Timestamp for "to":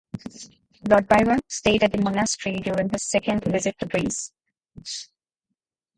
3.81-3.85